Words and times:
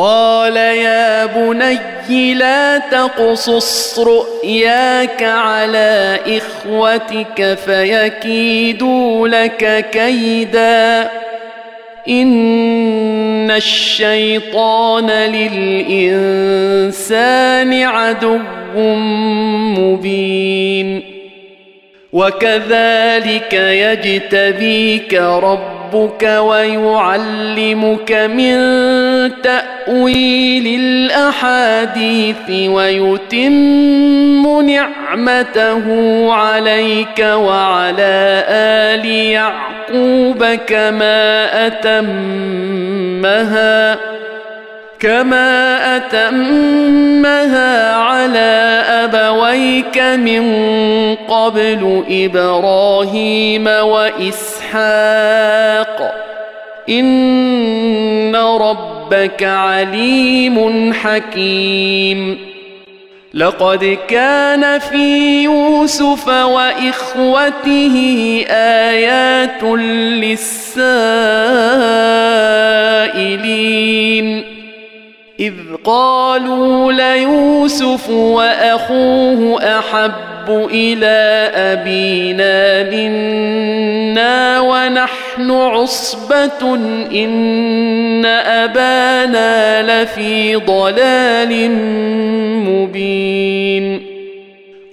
قال 0.00 0.56
يا 0.56 1.26
بني 1.26 2.34
لا 2.34 2.78
تقصص 2.78 3.98
رؤياك 3.98 5.22
على 5.22 6.18
إخوتك 6.26 7.58
فيكيدوا 7.64 9.28
لك 9.28 9.86
كيدا. 9.92 11.10
إن 12.08 13.50
الشيطان 13.50 15.10
للإنسان 15.10 16.22
عدو 17.82 18.38
مبين. 19.78 21.02
وكذلك 22.12 23.52
يجتبيك 23.52 25.14
ربك 25.14 26.22
ويعلمك 26.22 28.12
من 28.12 28.58
تأويل 29.42 30.80
الأحاديث 30.80 32.50
ويتم 32.50 34.60
نعمته 34.60 35.84
عليك 36.32 37.18
وعلى 37.18 38.44
آل 38.48 39.06
يعقوب 39.06 40.44
كما 40.44 41.48
أتمها 41.66 42.98
كما 45.00 45.96
أتمها 45.96 47.94
على 47.94 48.82
أبويك 48.88 49.98
من 49.98 50.44
قبل 51.14 52.04
إبراهيم 52.10 53.66
وإسحاق. 53.66 55.18
إن 56.88 58.36
ربك 59.12 59.42
عليم 59.42 60.92
حكيم. 60.92 62.38
لقد 63.34 63.98
كان 64.08 64.78
في 64.78 65.42
يوسف 65.42 66.28
وإخوته 66.28 67.96
آيات 68.50 69.62
للسائلين. 69.62 70.58
إذ 75.40 75.54
قالوا 75.84 76.92
ليوسف 76.92 78.10
وأخوه 78.10 79.62
أحب 80.48 80.68
إلى 80.70 81.50
أبينا 81.54 82.82
منا 82.90 84.60
ونحن 84.60 85.50
عصبة 85.50 86.74
إن 87.12 88.24
أبانا 88.24 89.82
لفي 90.02 90.56
ضلال 90.56 91.70
مبين 92.64 94.07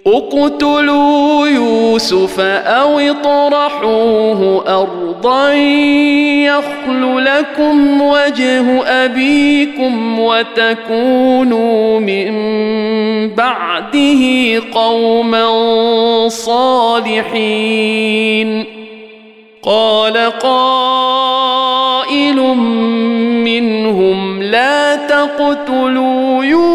اقتلوا 0.07 1.47
يوسف 1.47 2.39
أو 2.39 2.99
اطرحوه 2.99 4.63
أرضا 4.81 5.53
يخل 6.45 7.25
لكم 7.25 8.01
وجه 8.01 8.83
أبيكم 8.83 10.19
وتكونوا 10.19 11.99
من 11.99 12.31
بعده 13.35 14.23
قوما 14.73 15.49
صالحين. 16.29 17.85
قال 19.63 20.17
قائل 20.39 22.35
منهم 23.45 24.43
لا 24.43 24.95
تقتلوا 24.95 26.43
يوسف 26.43 26.74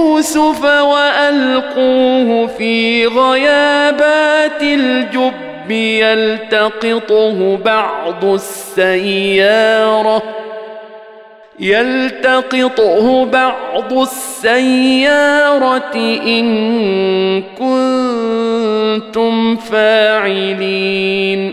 وألقوه 0.65 2.47
في 2.47 3.07
غيابات 3.07 4.63
الجب 4.63 5.71
يلتقطه 5.71 7.57
بعض 7.57 8.25
السيارة 8.25 10.23
يلتقطه 11.61 13.25
بعض 13.25 13.93
السيارة 13.93 15.95
إن 16.27 17.43
كنتم 17.59 19.57
فاعلين 19.57 21.53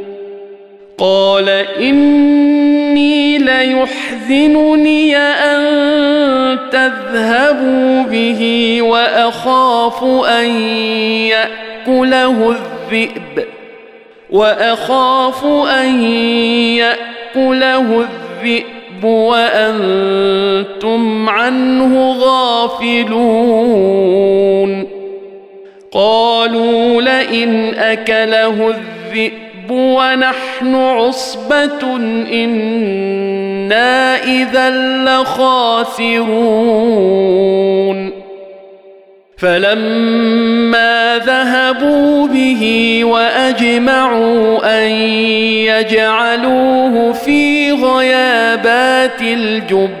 قال 1.01 1.49
إني 1.79 3.37
ليحزنني 3.37 5.17
أن 5.17 5.61
تذهبوا 6.71 8.03
به 8.03 8.77
وأخاف 8.81 10.03
أن 10.25 10.49
يأكله 11.27 12.55
الذئب 12.91 13.45
وأخاف 14.29 15.45
أن 15.67 16.03
يأكله 16.75 18.05
الذئب 18.05 19.03
وأنتم 19.03 20.19
عنه 21.29 22.11
غافلون. 22.11 23.81
قالوا 25.91 27.01
لئن 27.01 27.73
أكله 27.75 28.69
الذئب 28.69 29.50
ونحن 29.71 30.75
عصبة 30.75 31.95
إنا 32.33 34.23
إذا 34.23 34.69
لخاسرون. 35.05 36.61
فلما 39.37 41.17
ذهبوا 41.25 42.27
به 42.27 43.01
وأجمعوا 43.03 44.79
أن 44.79 44.89
يجعلوه 45.71 47.11
في 47.11 47.71
غيابات 47.71 49.21
الجب 49.21 50.00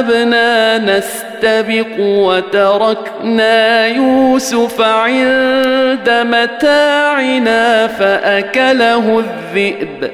ذهبنا 0.00 0.78
نستبق 0.78 1.98
وتركنا 1.98 3.86
يوسف 3.86 4.80
عند 4.80 6.10
متاعنا 6.10 7.86
فأكله 7.86 9.18
الذئب. 9.18 10.10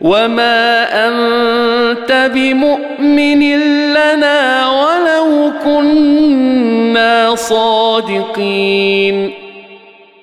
وما 0.00 0.86
أنت 1.08 2.30
بمؤمن 2.34 3.58
لنا 3.94 4.68
ولو 4.70 5.52
كنا 5.64 7.34
صادقين. 7.34 9.30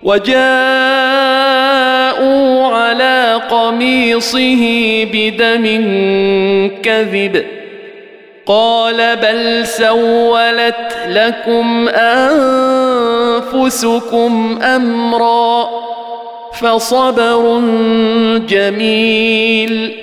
وجاءوا 0.03 0.37
على 2.67 3.41
قميصه 3.49 4.63
بدم 5.13 5.65
كذب. 6.83 7.45
قال 8.45 9.15
بل 9.15 9.67
سولت 9.67 10.97
لكم 11.07 11.87
أنفسكم 13.49 14.59
أمرا 14.63 15.69
فصبر 16.61 17.59
جميل 18.47 19.97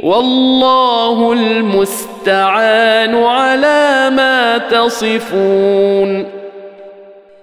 والله 0.00 1.32
المستعان 1.32 3.24
على 3.24 4.10
ما 4.10 4.58
تصفون 4.58 6.26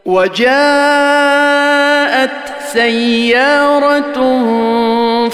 وجاءت 0.05 0.55
سيارة 2.73 4.19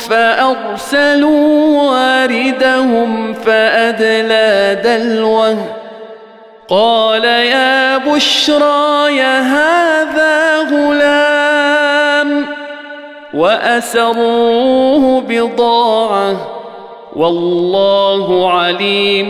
فأرسلوا 0.09 1.81
واردهم 1.81 3.33
فأدلى 3.33 4.81
دلوه. 4.83 5.57
قال 6.69 7.25
يا 7.25 7.97
بشرى 7.97 9.17
يا 9.17 9.39
هذا 9.41 10.57
غلام 10.57 12.45
وأسروه 13.33 15.23
بضاعة. 15.27 16.35
والله 17.15 18.51
عليم 18.51 19.29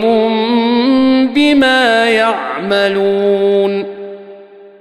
بما 1.34 2.04
يعملون. 2.04 3.91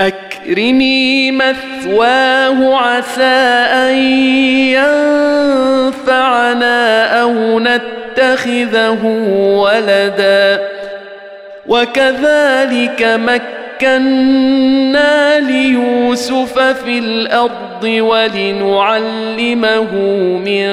أكرمي 0.00 1.30
مثواه 1.30 2.76
عسى 2.76 3.22
أن 3.72 3.94
ينفعنا 5.94 7.20
أو 7.22 7.60
نتخذه 7.60 9.04
ولدا. 9.38 10.68
وكذلك 11.66 13.20
مكنا 13.82 15.40
ليوسف 15.40 16.58
في 16.58 16.98
الأرض 16.98 17.84
ولنعلمه 17.84 19.92
من 20.44 20.66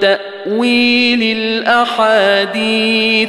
تأويل 0.00 1.36
الأحاديث. 1.38 3.28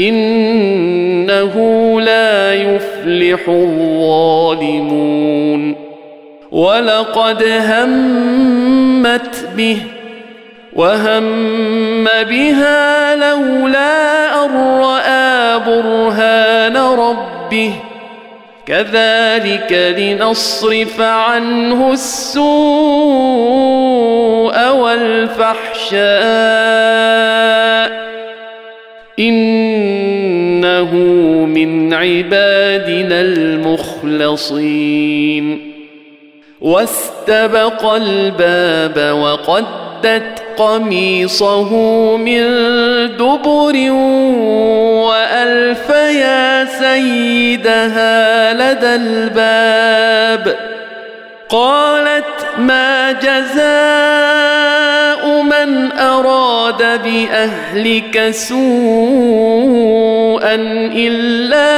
إنه 0.00 1.54
لا 2.00 2.54
يفلح 2.54 3.48
الظالمون. 3.48 5.08
ولقد 6.52 7.42
همت 7.42 9.46
به 9.56 9.78
وهم 10.72 12.04
بها 12.04 13.16
لولا 13.16 14.44
أن 14.44 14.50
رأى 14.80 15.58
برهان 15.66 16.76
ربه. 16.76 17.72
كذلك 18.66 19.94
لنصرف 19.98 21.00
عنه 21.00 21.92
السوء 21.92 22.46
والفحشاء. 24.70 25.98
إنه 29.18 30.94
من 31.46 31.94
عبادنا 31.94 33.20
المخلصين. 33.20 34.78
واستبق 36.60 37.92
الباب 37.92 39.18
وقدت 39.18 40.42
قميصه 40.56 41.70
من 42.16 42.42
دبر 43.16 43.90
وألف 45.08 45.90
يا 45.90 46.64
سيدها 46.64 48.54
لدى 48.54 48.94
الباب. 48.94 50.56
قالت 51.48 52.46
ما 52.58 53.12
جزاء 53.12 54.47
من 55.48 55.92
أراد 55.92 57.02
بأهلك 57.02 58.30
سوءا 58.30 58.58
إلا 60.94 61.68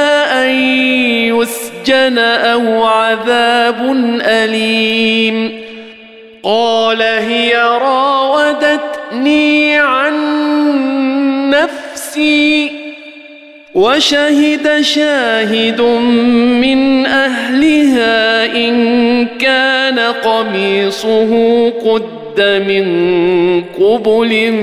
أن 0.43 0.49
يسجن 1.31 2.17
أو 2.17 2.83
عذاب 2.83 3.91
أليم. 4.21 5.61
قال 6.43 7.01
هي 7.01 7.55
راودتني 7.81 8.99
عن 9.79 10.13
نفسي 11.49 12.71
وشهد 13.75 14.81
شاهد 14.81 15.81
من 16.61 17.05
أهلها 17.05 18.45
إن 18.45 19.25
كان 19.25 19.99
قميصه 19.99 21.69
قد 21.69 22.20
من 22.39 22.85
قبل 23.79 24.59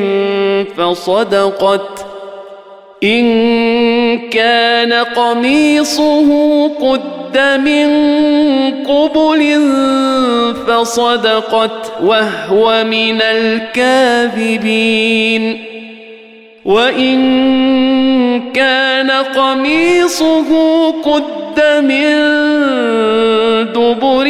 فصدقت 0.77 2.07
إن 3.05 4.29
كان 4.29 4.93
قميصه 4.93 6.29
قد 6.69 7.39
من 7.39 7.89
قبل 8.85 9.61
فصدقت 10.67 11.93
وهو 12.03 12.85
من 12.85 13.23
الكاذبين 13.23 14.89
وإن 16.69 17.19
كان 18.53 19.11
قميصه 19.11 20.51
قد 21.03 21.23
من 21.81 22.15
دبر 23.73 24.29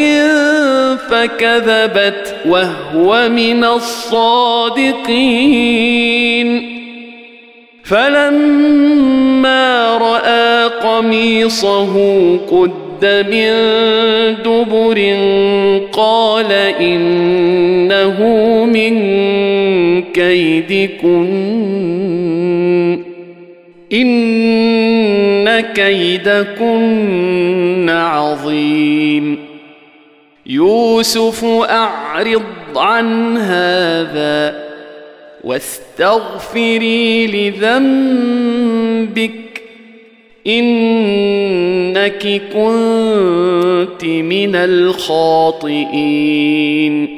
فكذبت 1.10 2.36
وهو 2.48 3.28
من 3.28 3.64
الصادقين. 3.64 5.08
فلما 7.84 9.66
رأى 9.98 10.64
قميصه 10.82 11.94
قد 12.36 13.04
من 13.30 13.52
دبر 14.44 15.16
قال 15.92 16.52
إنه 16.80 18.18
من 18.64 18.94
كيدكن. 20.02 21.97
ان 23.92 25.60
كيدكن 25.60 27.10
عظيم. 27.90 29.38
يوسف 30.46 31.44
اعرض 31.44 32.42
عن 32.76 33.36
هذا 33.36 34.68
واستغفري 35.44 37.26
لذنبك. 37.26 39.30
انك 40.46 42.42
كنت 42.52 44.04
من 44.04 44.54
الخاطئين. 44.54 47.17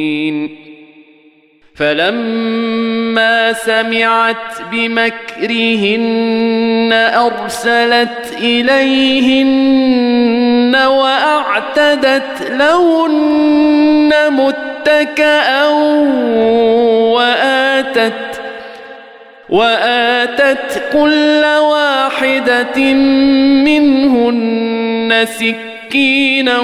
فلما 1.75 3.53
سمعت 3.53 4.61
بمكرهن 4.71 6.09
أرسلت 7.15 8.37
إليهن 8.41 9.91
وأعتدت 10.75 12.41
لهن 12.49 14.13
متكئا 14.29 15.65
وآتت 17.15 18.41
وآتت 19.49 20.83
كل 20.93 21.45
واحدة 21.45 22.93
منهن 23.63 25.25
سكينا 25.91 26.59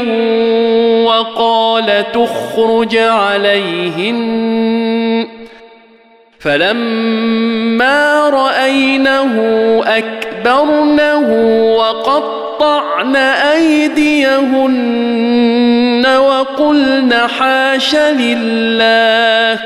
وقال 1.05 2.05
تخرج 2.12 2.98
عليهن. 2.98 4.17
فلما 6.39 8.29
رأينه 8.29 9.36
أكبرنه 9.88 11.29
وقطعن 11.77 13.15
أيديهن 13.15 14.48
وقلن 16.17 17.13
حاش 17.39 17.96
لله. 17.96 19.60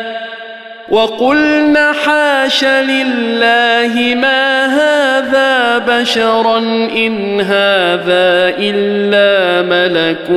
وقلن 0.92 1.78
حاش 2.04 2.66
لله 2.66 4.16
ما 4.16 4.66
هذا 4.66 5.78
بشرا 5.78 6.58
إن 6.98 7.42
هذا 7.42 8.56
إلا 8.60 9.62
ملك 9.70 10.28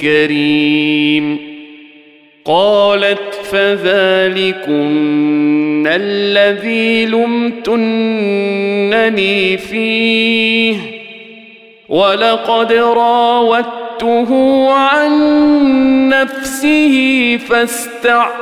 كريم. 0.00 1.38
قالت 2.44 3.34
فذلكن 3.50 4.80
الذي 5.86 7.06
لمتنني 7.06 7.96
فيه. 9.56 10.76
ولقد 11.88 12.72
راودت 12.72 13.80
فَصَدَّتْهُ 14.00 14.72
عَن 14.72 15.12
نَّفْسِهِ 16.08 17.36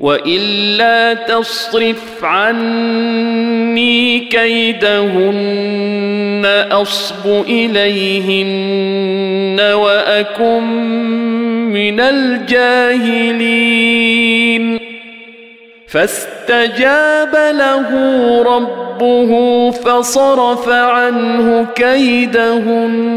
وإلا 0.00 1.14
تصرف 1.14 2.24
عني 2.24 4.20
كيدهن 4.20 5.86
أصب 6.72 7.44
إليهن 7.48 9.60
وأكن 9.60 10.62
من 11.72 12.00
الجاهلين. 12.00 13.46
فاستجاب 15.88 17.34
له 17.34 17.90
ربه 18.42 19.70
فصرف 19.70 20.68
عنه 20.68 21.66
كيدهن. 21.74 23.16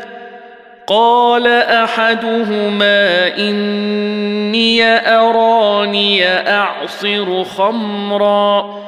قال 0.91 1.47
أحدهما 1.47 3.37
إني 3.37 4.83
أراني 5.07 6.27
أعصر 6.27 7.43
خمرا 7.43 8.81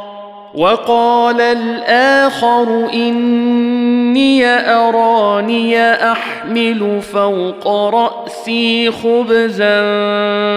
وقال 0.53 1.41
الآخر 1.41 2.89
إني 2.93 4.45
أراني 4.45 5.93
أحمل 6.12 7.01
فوق 7.01 7.67
رأسي 7.67 8.91
خبزا 8.91 9.79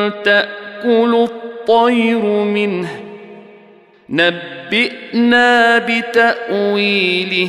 تأكل 0.09 1.29
الطير 1.31 2.23
منه. 2.25 2.89
نبئنا 4.11 5.79
بتأويله. 5.79 7.49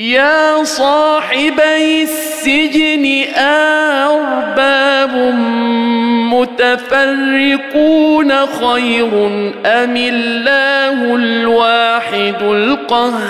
يا 0.00 0.64
صاحبي 0.64 2.02
السجن 2.02 3.24
أرباب 3.36 5.34
متفرقون 6.32 8.32
خير 8.46 9.26
أم 9.66 9.96
الله 9.96 11.16
الواحد 11.16 12.42
القهار؟ 12.42 13.20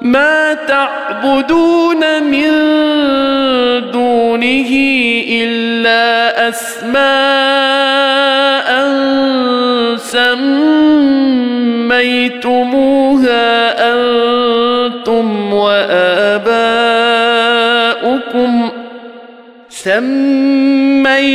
ما 0.00 0.54
تعبدون 0.54 2.22
من 2.22 2.50
دونه 3.90 4.70
إلا 5.28 6.48
أسماء 6.48 7.62
سميتموها 12.42 13.44
أنتم 13.94 15.52
وآباؤكم 15.52 16.72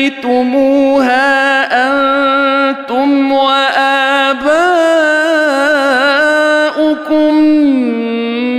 سميتموها 0.08 1.28
أنتم 1.88 3.32
وآباؤكم 3.32 4.54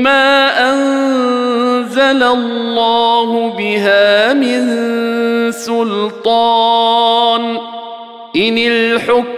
ما 0.02 0.26
أنزل 0.70 2.22
الله 2.22 3.50
بها 3.58 4.34
من 4.34 4.62
سلطان 5.52 7.42
إن 8.36 8.58
الحكم 8.58 9.37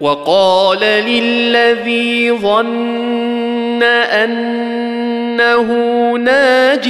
وقال 0.00 0.80
للذي 0.80 2.32
ظن 2.32 3.82
أنه 3.82 5.68
ناج 6.18 6.88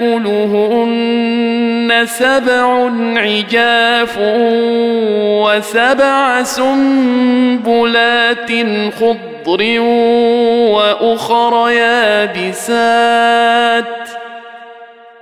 يأكلهن 0.00 1.90
سبع 2.06 2.90
عجاف 3.16 4.18
وسبع 5.44 6.42
سنبلات 6.42 8.50
خضر 9.00 9.80
وأخر 10.70 11.70
يابسات. 11.70 12.84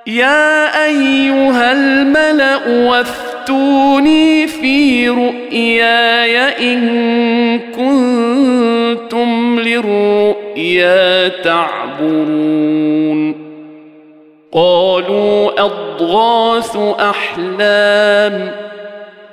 يا 0.07 0.85
أيها 0.85 1.73
الملأ 1.73 2.69
وافتوني 2.69 4.47
في 4.47 5.09
رؤياي 5.09 6.39
إن 6.73 7.59
كنتم 7.59 9.61
للرؤيا 9.61 11.29
تعبرون 11.29 12.67
قالوا 14.53 15.61
أضغاث 15.61 16.77
أحلام 17.01 18.53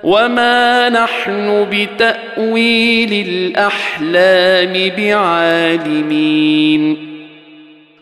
وما 0.04 0.90
نحن 0.90 1.68
بتأويل 1.72 3.28
الأحلام 3.28 4.92
بعالمين. 4.98 6.34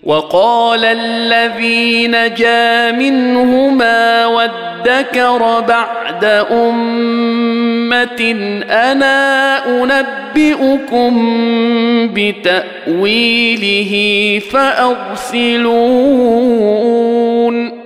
وقال 0.04 0.86
الذي 0.86 2.08
نجا 2.08 2.92
منهما 2.92 4.26
وادكر 4.26 5.60
بعد 5.60 6.26
أمة 6.52 7.71
أنا 8.64 9.68
انبئكم 9.68 11.14
بتاويله 12.14 13.92
فارسلون 16.52 17.82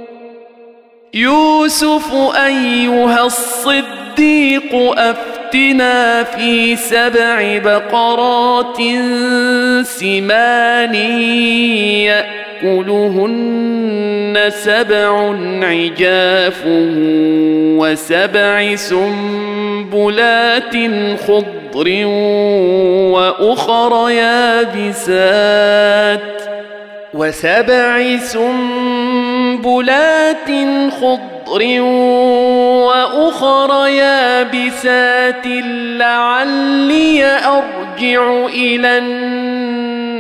يوسف 1.14 2.14
ايها 2.36 3.26
الصديق 3.26 4.76
افتنا 4.98 6.24
في 6.24 6.76
سبع 6.76 7.58
بقرات 7.58 8.78
سمان 9.84 10.96
يأكلهن 12.64 14.38
سبع 14.50 15.34
عجاف 15.64 16.64
وسبع 17.78 18.76
سنبلات 18.76 20.76
خضر 21.28 22.06
وأخر 23.12 24.10
يابسات 24.10 25.42
وسبع 27.14 28.18
سنبلات 28.18 29.70
خضر 31.02 31.82
وأخر 32.86 33.88
يابسات 33.88 35.46
لعلي 36.00 37.26
أرجع 37.26 38.46
إلى 38.46 38.98
الناس 38.98 40.05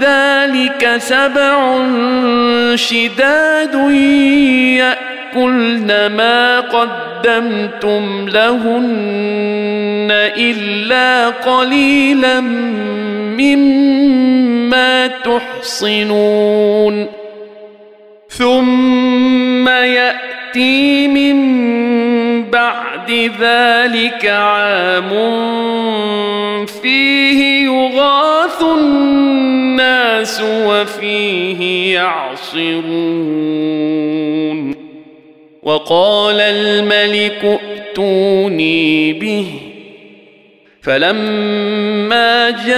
ذلك 0.00 0.94
سبع 0.98 1.78
شداد 2.74 3.74
يأكلن 5.34 6.06
ما 6.06 6.60
قدمتم 6.60 8.28
لهن 8.28 10.08
إلا 10.36 11.28
قليلا 11.28 12.40
مما 13.40 15.06
تحصنون. 15.06 17.06
ثم 18.28 19.68
يأتي 19.68 21.08
من 21.08 21.36
بعد 22.50 23.30
ذلك 23.40 24.26
عام 24.26 25.10
فيه 26.66 27.45
يغاث 27.96 28.62
الناس 28.62 30.42
وفيه 30.44 31.94
يعصرون. 31.94 32.76
وقال 35.62 36.40
الملك 36.40 37.44
ائتوني 37.44 39.12
به. 39.12 39.46
فلما 40.82 42.50
جاءه 42.50 42.76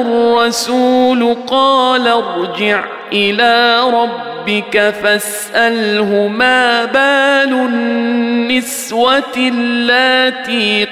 الرسول 0.00 1.36
قال 1.46 2.08
ارجع 2.08 2.84
إلى 3.12 3.80
ربك 3.92 4.94
فاسأله 5.02 6.28
ما 6.28 6.84
بال 6.84 7.52
النسوة 7.52 9.36
اللاتي 9.36 10.84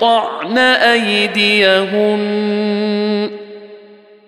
قطعن 0.00 0.58
أيديهن. 0.58 2.18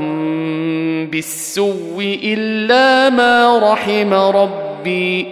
بالسوء 1.11 2.19
إلا 2.25 3.11
ما 3.11 3.59
رحم 3.73 4.15
ربي. 4.15 5.27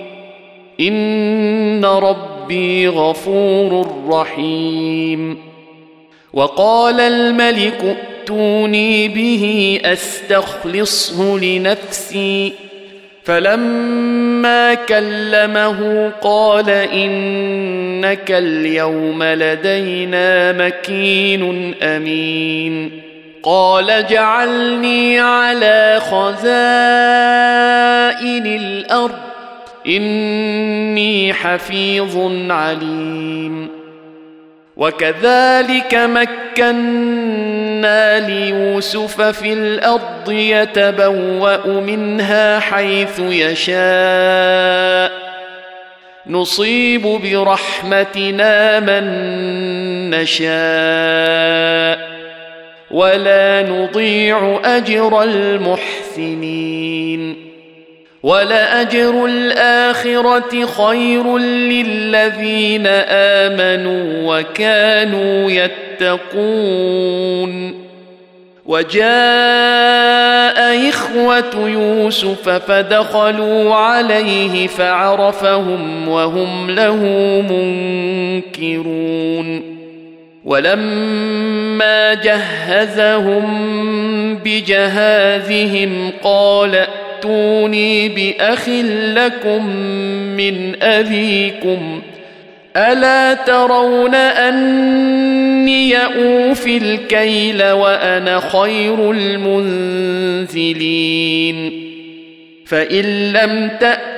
إن 0.81 1.85
ربي 1.85 2.89
غفور 2.89 3.87
رحيم. 4.09 5.39
وقال 6.33 7.01
الملك 7.01 7.97
ائتوني 7.97 9.09
به 9.09 9.81
أستخلصه 9.85 11.39
لنفسي. 11.39 12.53
فلما 13.25 14.75
كلمه 14.75 16.11
قال 16.23 16.71
إنك 16.71 18.31
اليوم 18.31 19.23
لدينا 19.23 20.53
مكين 20.53 21.75
أمين. 21.83 23.04
قال 23.45 24.07
جعلني 24.07 25.21
على 25.21 26.01
خزائن 26.01 26.47
الأرض 28.47 29.19
إني 29.87 31.33
حفيظ 31.33 32.19
عليم. 32.51 33.69
وكذلك 34.77 35.95
مكنا 35.95 37.11
ليوسف 38.21 39.23
في 39.23 39.53
الأرض 39.53 40.31
يتبوأ 40.31 41.67
منها 41.67 42.61
حيث 42.61 43.19
يشاء. 43.19 45.13
نصيب 46.27 47.03
برحمتنا 47.03 48.81
من 48.81 49.05
نشاء. 50.11 52.14
ولا 52.95 53.63
نضيع 53.63 54.61
أجر 54.65 55.23
المحسنين. 55.23 57.37
ولأجر 58.23 59.27
الآخرة 59.27 60.67
خير 60.67 61.39
للذين 61.39 62.87
آمنوا 62.87 64.39
وكانوا 64.39 65.51
يتقون. 66.01 67.85
وجاء 68.67 69.05
إخوة 70.89 71.69
يوسف 71.69 72.49
فدخلوا 72.49 73.75
عليه 73.75 74.67
فعرفهم 74.67 76.09
وهم 76.09 76.71
له 76.71 76.97
منكرون. 78.51 79.74
ولما 80.45 82.15
جهزهم 82.15 83.45
بجهازهم 84.45 86.11
قال 86.23 86.87
تاتوني 87.25 88.09
بأخ 88.09 88.69
لكم 89.15 89.67
من 90.37 90.83
أبيكم 90.83 92.03
ألا 92.77 93.35
ترون 93.35 94.15
أني 94.15 95.97
أوفي 95.97 96.77
الكيل 96.77 97.71
وأنا 97.71 98.41
خير 98.41 99.11
المنزلين؟ 99.11 100.55
فإن 102.67 103.33
لم 103.33 103.71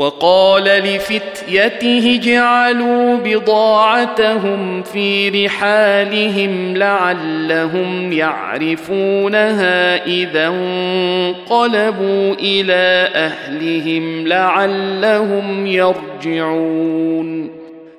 وقال 0.00 0.64
لفتيته 0.64 2.18
اجعلوا 2.20 3.16
بضاعتهم 3.16 4.82
في 4.82 5.28
رحالهم 5.28 6.76
لعلهم 6.76 8.12
يعرفونها 8.12 10.06
إذا 10.06 10.46
انقلبوا 10.46 12.34
إلى 12.34 13.08
أهلهم 13.14 14.28
لعلهم 14.28 15.66
يرجعون. 15.66 17.59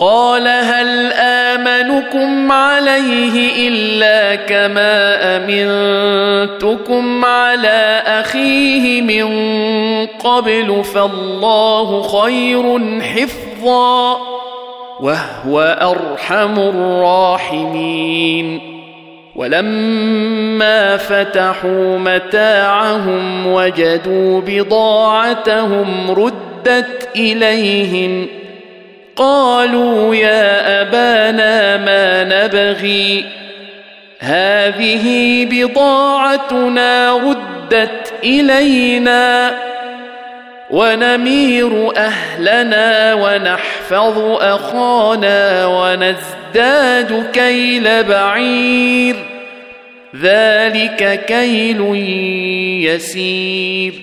قال 0.00 0.48
هل 0.48 1.12
آمنكم 1.12 2.52
عليه 2.52 3.68
إلا 3.68 4.34
كما 4.34 5.16
أمنتكم 5.36 7.24
على 7.24 8.02
أخيه 8.06 9.02
من 9.02 9.26
قبل 10.06 10.84
فالله 10.94 12.02
خير 12.02 12.80
حفظا 13.00 14.16
وهو 15.00 15.60
أرحم 15.80 16.58
الراحمين. 16.58 18.60
ولما 19.36 20.96
فتحوا 20.96 21.98
متاعهم 21.98 23.46
وجدوا 23.46 24.40
بضاعتهم 24.46 26.10
ردت 26.10 27.08
إليهم 27.16 28.39
قالوا 29.20 30.14
يا 30.14 30.82
أبانا 30.82 31.76
ما 31.76 32.24
نبغي. 32.24 33.24
هذه 34.20 35.46
بضاعتنا 35.50 37.12
ردت 37.16 38.12
إلينا 38.24 39.54
ونمير 40.70 41.92
أهلنا 41.96 43.14
ونحفظ 43.14 44.18
أخانا 44.40 45.66
ونزداد 45.66 47.30
كيل 47.32 48.04
بعير. 48.04 49.16
ذلك 50.16 51.24
كيل 51.26 51.80
يسير. 52.88 53.94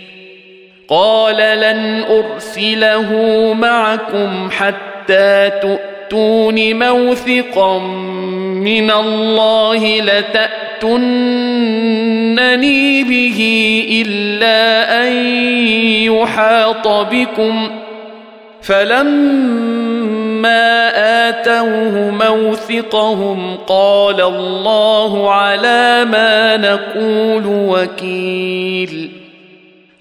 قال 0.89 1.37
لن 1.37 2.03
أرسله 2.09 3.13
معكم 3.53 4.49
حتى 4.51 4.96
حتى 5.07 5.51
تؤتون 5.61 6.79
موثقا 6.79 7.79
من 8.59 8.91
الله 8.91 10.01
لتأتنني 10.01 11.03
به 13.03 13.39
إلا 14.05 15.03
أن 15.03 15.11
يحاط 16.03 16.87
بكم. 16.87 17.69
فلما 18.61 20.09
آتوه 21.29 22.11
موثقهم 22.11 23.57
قال 23.67 24.21
الله 24.21 25.33
على 25.33 26.05
ما 26.11 26.57
نقول 26.57 27.43
وكيل. 27.45 29.16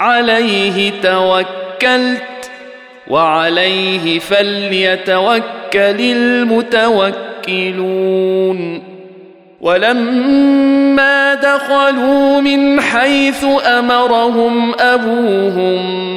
عليه 0.00 0.92
توكلت 1.02 2.50
وعليه 3.08 4.18
فليتوكل 4.18 6.00
المتوكلون. 7.46 7.70
ولما 9.60 11.34
دخلوا 11.34 12.40
من 12.40 12.80
حيث 12.80 13.44
أمرهم 13.66 14.74
أبوهم 14.80 16.10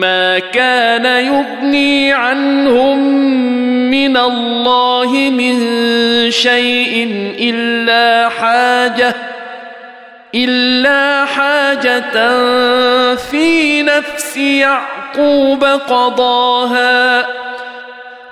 ما 0.00 0.38
كان 0.38 1.04
يغني 1.04 2.12
عنهم 2.12 2.98
من 3.90 4.16
الله 4.16 5.30
من 5.30 5.60
شيء 6.30 7.08
إلا 7.38 8.28
حاجة 8.28 9.14
إلا 10.36 11.24
حاجة 11.24 12.36
في 13.16 13.82
نفس 13.82 14.36
يعقوب 14.36 15.64
قضاها 15.64 17.26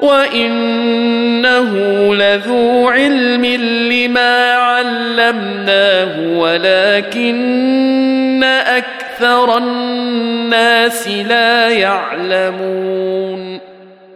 وإنه 0.00 1.70
لذو 2.14 2.88
علم 2.88 3.44
لما 3.92 4.54
علمناه 4.54 6.38
ولكن 6.38 8.44
أكثر 8.44 9.58
الناس 9.58 11.08
لا 11.08 11.68
يعلمون 11.68 13.73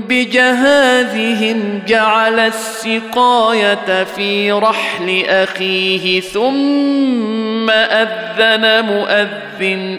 بجهازهم 0.00 1.82
جعل 1.88 2.38
السقاية 2.38 4.04
في 4.04 4.52
رحل 4.52 5.24
أخيه 5.28 6.20
ثم 6.20 7.70
أذن 7.70 8.84
مؤذن 8.84 9.98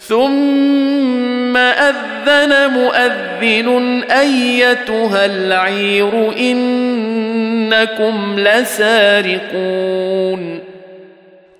ثم 0.00 1.56
أذن 1.56 2.70
مؤذن 2.70 4.02
أيتها 4.10 5.26
العير 5.26 6.32
إنكم 6.38 8.14
لسارقون 8.38 9.90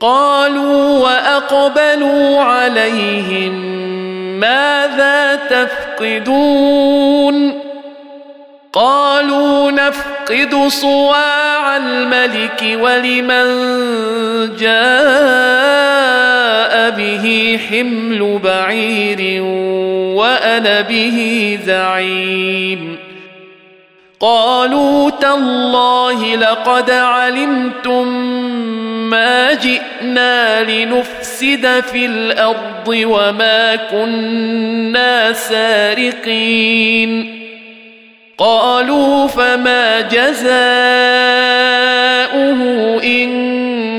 قالوا 0.01 0.99
وأقبلوا 0.99 2.41
عليهم 2.41 3.80
ماذا 4.41 5.39
تفقدون؟ 5.51 7.37
قالوا 8.73 9.71
نفقد 9.71 10.69
صواع 10.69 11.77
الملك 11.77 12.79
ولمن 12.81 13.47
جاء 14.57 16.11
به 16.91 17.59
حمل 17.71 18.39
بعير 18.45 19.43
وأنا 20.17 20.81
به 20.81 21.59
زعيم. 21.67 22.99
قالوا 24.21 25.11
تالله 25.11 26.37
لقد 26.37 26.91
علمتم 26.91 28.07
ما 29.11 29.55
جئنا 29.55 30.63
لنفسد 30.63 31.81
في 31.93 32.07
الأرض 32.07 32.89
وما 32.89 33.77
كنا 33.77 35.33
سارقين 35.33 37.11
قالوا 38.39 39.27
فما 39.27 40.01
جزاؤه 40.01 40.51
ان 43.05 43.31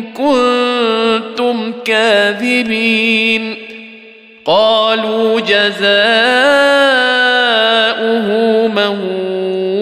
كنتم 0.01 1.73
كاذبين 1.85 3.57
قالوا 4.45 5.39
جزاؤه 5.39 5.81
من 8.67 9.21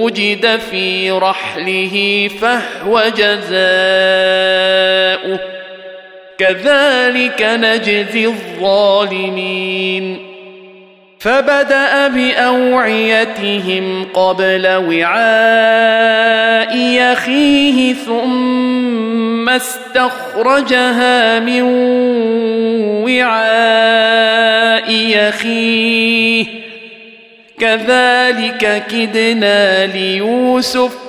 وجد 0.01 0.59
في 0.71 1.11
رحله 1.11 2.29
فهو 2.41 3.03
جزاؤه 3.17 4.58
كذلك 6.37 7.41
نجزي 7.41 8.25
الظالمين. 8.25 10.19
فبدأ 11.19 12.07
بأوعيتهم 12.07 14.05
قبل 14.13 14.67
وعاء 14.67 16.77
يخيه 16.77 17.93
ثم 17.93 19.49
استخرجها 19.49 21.39
من 21.39 21.61
وعاء 23.03 24.91
يخيه. 24.91 26.45
كذلك 27.59 28.83
كدنا 28.91 29.85
ليوسف 29.85 31.08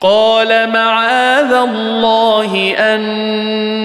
قال 0.00 0.68
معاذ 0.70 1.52
الله 1.52 2.74
أن 2.78 3.00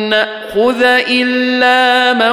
نأخذ 0.10 0.84
إلا 1.10 2.13
من 2.13 2.32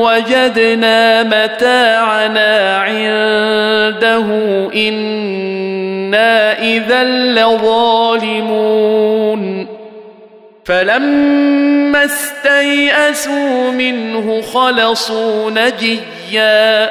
وجدنا 0.00 1.22
متاعنا 1.22 2.76
عنده 2.76 4.26
إنا 4.74 6.58
إذا 6.58 7.04
لظالمون. 7.04 8.62
فلما 10.64 12.04
استيئسوا 12.04 13.70
منه 13.70 14.40
خلصوا 14.40 15.50
نجيا. 15.50 16.90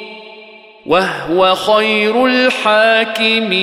وهو 0.85 1.55
خير 1.55 2.25
الحاكمين. 2.25 3.61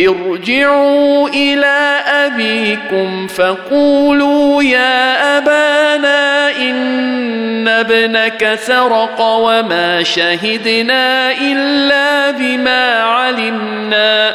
ارجعوا 0.00 1.28
إلى 1.28 2.00
أبيكم 2.06 3.26
فقولوا 3.26 4.62
يا 4.62 5.38
أبانا 5.38 6.50
إن 6.56 7.68
ابنك 7.68 8.58
سرق 8.62 9.20
وما 9.20 10.02
شهدنا 10.02 11.32
إلا 11.32 12.30
بما 12.30 13.02
علمنا. 13.02 14.34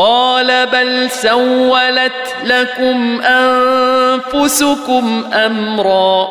قال 0.00 0.66
بل 0.66 1.10
سولت 1.10 2.36
لكم 2.44 3.20
أنفسكم 3.20 5.24
أمرا 5.32 6.28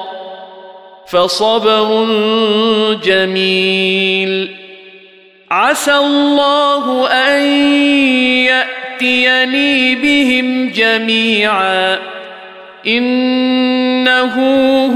فصبر 1.07 2.05
جميل. 3.03 4.55
عسى 5.51 5.95
الله 5.95 7.07
أن 7.07 7.41
يأتيني 8.45 9.95
بهم 9.95 10.69
جميعا. 10.69 11.99
إنه 12.87 14.35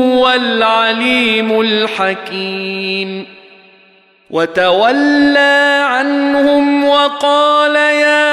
هو 0.02 0.30
العليم 0.30 1.62
الحكيم. 1.62 3.26
وتولى 4.30 5.82
عنهم 5.86 6.86
وقال 6.86 7.76
يا 7.76 8.33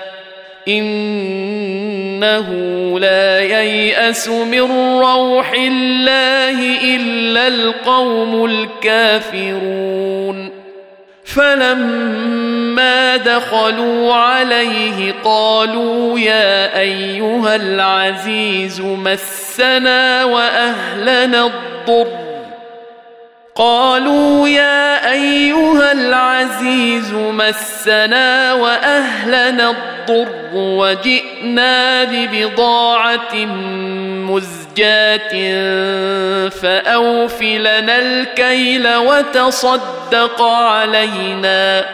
إنه 0.67 2.49
لا 2.99 3.39
ييأس 3.39 4.29
من 4.29 4.71
روح 5.01 5.51
الله 5.51 6.79
إلا 6.95 7.47
القوم 7.47 8.45
الكافرون. 8.45 10.51
فلما 11.25 13.17
دخلوا 13.17 14.13
عليه 14.13 15.13
قالوا 15.23 16.19
يا 16.19 16.79
أيها 16.79 17.55
العزيز 17.55 18.81
مسنا 18.81 20.23
وأهلنا 20.23 21.45
الضر. 21.45 22.30
قالوا 23.61 24.47
يا 24.47 25.11
أيها 25.11 25.91
العزيز 25.91 27.13
مسنا 27.13 28.53
وأهلنا 28.53 29.69
الضر 29.69 30.49
وجئنا 30.53 32.03
ببضاعة 32.03 33.35
مزجاة 34.29 35.29
فاوف 36.49 37.41
لنا 37.41 37.99
الكيل 37.99 38.95
وتصدق 38.95 40.41
علينا 40.41 41.85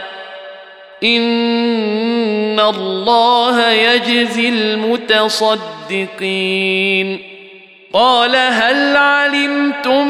إن 1.03 2.59
الله 2.59 3.72
يجزي 3.72 4.49
المتصدقين 4.49 6.07
قال 7.93 8.36
هل 8.36 8.97
علمتم 8.97 10.07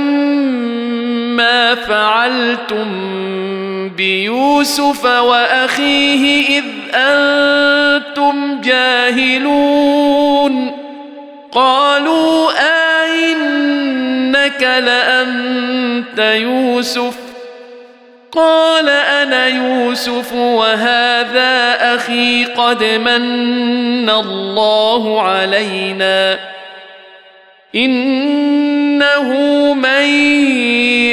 ما 1.38 1.76
فعلتم 1.76 2.88
بيوسف 3.90 5.06
وأخيه 5.06 6.60
إذ 6.60 6.66
أنتم 6.96 8.62
جاهلون. 8.62 10.72
قالوا 11.52 12.50
أئنك 13.04 14.62
لأنت 14.62 16.20
يوسف؟ 16.20 17.18
قال 18.32 18.90
أنا 18.90 19.48
يوسف 19.48 20.34
وهذا 20.34 21.78
أخي 21.96 22.46
قد 22.46 22.84
من 22.84 24.10
الله 24.10 25.22
علينا. 25.22 26.40
إنه 27.78 29.34
من 29.74 30.06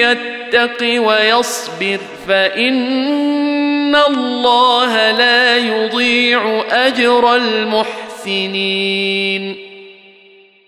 يتق 0.00 0.80
ويصبر 0.82 1.98
فإن 2.28 3.96
الله 3.96 5.10
لا 5.10 5.56
يضيع 5.56 6.62
أجر 6.70 7.34
المحسنين. 7.34 9.56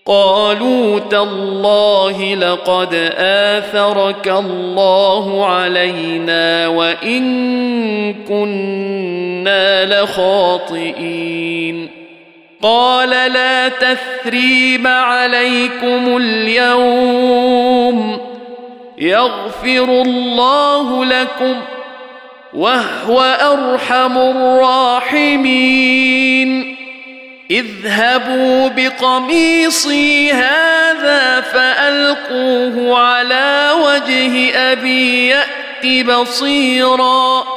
قالوا 0.05 0.99
تالله 0.99 2.35
لقد 2.35 2.93
آثرك 3.17 4.27
الله 4.27 5.45
علينا 5.45 6.67
وإن 6.67 8.13
كنا 8.13 10.03
لخاطئين. 10.03 11.96
قال 12.61 13.09
لا 13.09 13.69
تثريب 13.69 14.87
عليكم 14.87 16.17
اليوم 16.17 17.57
يغفر 18.97 19.83
الله 19.83 21.05
لكم 21.05 21.61
وهو 22.53 23.21
أرحم 23.21 24.17
الراحمين 24.17 25.67
اذهبوا 27.51 28.67
بقميصي 28.67 30.31
هذا 30.31 31.41
فألقوه 31.41 32.99
على 32.99 33.71
وجه 33.83 34.57
أبي 34.71 35.27
يأت 35.27 36.07
بصيرا 36.07 37.56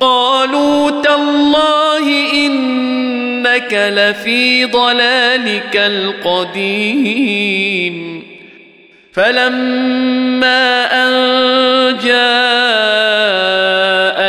قالوا 0.00 0.90
تالله 0.90 2.32
إنك 2.32 3.92
لفي 3.96 4.64
ضلالك 4.64 5.76
القديم. 5.76 7.48
فلما 9.12 10.86
أن 11.04 11.10
جاء 12.04 12.18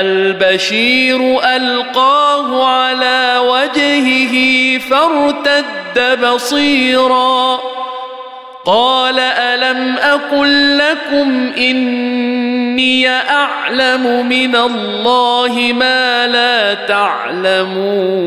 البشير 0.02 1.40
ألقاه 1.56 2.66
على 2.66 3.38
وجهه 3.38 4.78
فارتد 4.78 6.26
بصيرا 6.26 7.69
قال 8.70 9.20
ألم 9.20 9.98
أقل 9.98 10.78
لكم 10.78 11.52
إني 11.58 13.10
أعلم 13.10 14.28
من 14.28 14.56
الله 14.56 15.74
ما 15.74 16.28
لا 16.28 16.74
تعلمون 16.74 18.20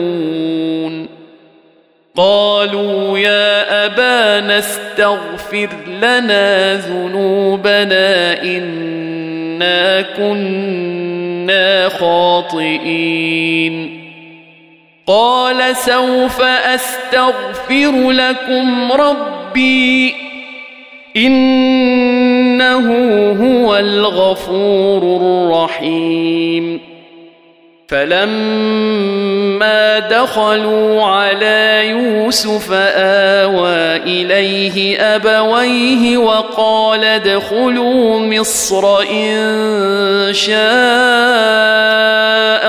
قالوا 2.16 3.18
يا 3.18 3.86
أبانا 3.86 4.58
استغفر 4.58 5.68
لنا 6.02 6.74
ذنوبنا 6.76 8.42
إنا 8.42 10.02
كنا 10.02 11.88
خاطئين 11.88 13.22
قال 15.06 15.76
سوف 15.76 16.42
أستغفر 16.42 18.10
لكم 18.10 18.92
ربي 18.92 20.31
إنه 21.16 22.86
هو 23.42 23.76
الغفور 23.76 25.02
الرحيم. 25.20 26.80
فلما 27.88 29.98
دخلوا 29.98 31.02
على 31.02 31.88
يوسف 31.88 32.72
آوى 32.72 33.96
إليه 33.96 35.00
أبويه 35.00 36.18
وقال 36.18 37.04
ادخلوا 37.04 38.18
مصر 38.18 39.00
إن 39.00 40.32
شاء 40.32 40.56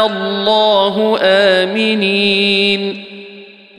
الله 0.08 1.18
آمنين. 1.22 3.04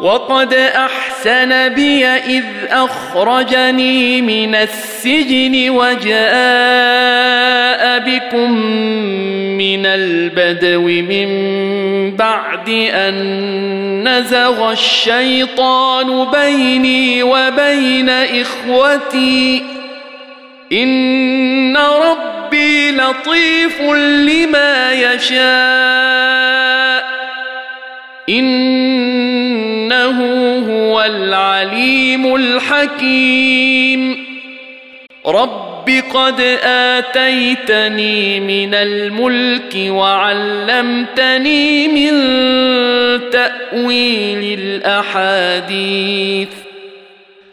وقد 0.00 0.54
أحسن 0.54 1.68
بي 1.68 2.06
إذ 2.06 2.44
أخرجني 2.70 4.22
من 4.22 4.54
السجن 4.54 5.70
وجاء 5.70 6.16
بكم 7.98 8.52
من 9.56 9.86
البدو 9.86 10.82
من 10.82 11.30
بعد 12.16 12.68
أن 12.92 14.08
نزغ 14.08 14.72
الشيطان 14.72 16.30
بيني 16.30 17.22
وبين 17.22 18.10
إخوتي. 18.10 19.62
إن 20.72 21.76
ربي 21.76 22.90
لطيف 22.90 23.80
لما 23.80 24.92
يشاء. 24.92 26.46
إنه 30.06 30.90
هو 30.90 31.04
العليم 31.04 32.34
الحكيم. 32.34 34.26
رب 35.26 35.90
قد 36.14 36.40
آتيتني 36.64 38.40
من 38.40 38.74
الملك 38.74 39.76
وعلمتني 39.76 41.88
من 41.88 42.10
تأويل 43.30 44.60
الأحاديث. 44.60 46.48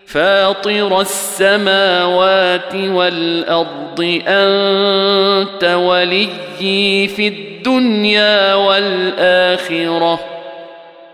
فاطر 0.08 1.02
السماوات 1.02 2.76
والأرض 2.76 4.22
أنت 4.28 5.64
وليي 5.64 7.08
في 7.08 7.28
الدنيا 7.28 8.54
والآخرة. 8.54 10.33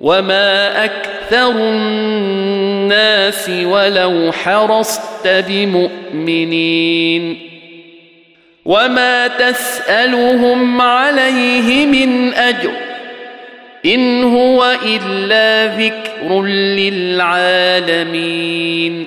وما 0.00 0.84
أكثر 0.84 1.50
الناس 1.50 3.48
ولو 3.48 4.32
حرصت 4.32 5.28
بمؤمنين 5.48 7.38
وما 8.64 9.26
تسالهم 9.26 10.80
عليه 10.80 11.86
من 11.86 12.34
اجر 12.34 12.70
ان 13.84 14.24
هو 14.24 14.76
الا 14.84 15.76
ذكر 15.76 16.42
للعالمين 17.32 19.06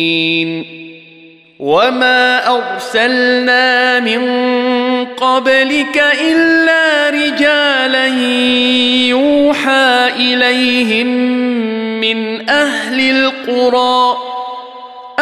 وما 1.59 2.47
أرسلنا 2.47 3.99
من 3.99 4.21
قبلك 5.05 6.03
إلا 6.21 7.09
رجالا 7.09 8.07
يوحى 9.07 10.09
إليهم 10.15 11.07
من 12.01 12.49
أهل 12.49 12.99
القرى. 12.99 14.30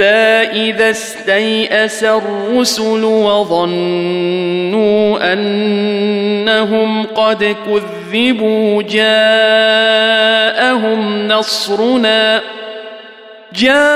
إذا 0.00 0.90
استيأس 0.90 2.04
الرسل 2.04 3.04
وظنوا 3.04 4.52
أنهم 5.32 7.06
قد 7.06 7.56
كذبوا 7.66 8.82
جاءهم 8.82 9.98
نصرنا 11.28 12.40
جاءهم 13.54 13.88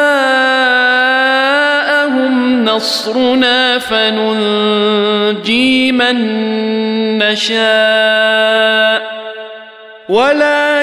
نصرنا 2.64 3.78
فننجي 3.78 5.62
من 5.92 7.18
نشاء 7.18 9.02
ولا 10.08 10.82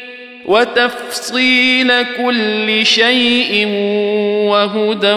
وتفصيل 0.45 2.03
كل 2.03 2.85
شيء 2.85 3.67
وهدى 4.47 5.13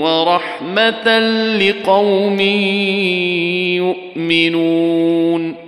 ورحمة 0.00 1.18
لقوم 1.56 2.40
يؤمنون. 4.16 5.65